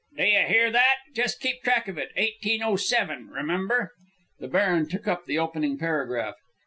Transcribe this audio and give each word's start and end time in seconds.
"Did 0.17 0.29
you 0.33 0.47
hear 0.47 0.71
that? 0.71 0.95
Just 1.13 1.39
keep 1.39 1.61
track 1.61 1.87
of 1.87 1.99
it. 1.99 2.09
1807, 2.17 3.27
remember!" 3.27 3.91
The 4.39 4.47
baron 4.47 4.89
took 4.89 5.07
up 5.07 5.27
the 5.27 5.37
opening 5.37 5.77
paragraph. 5.77 6.37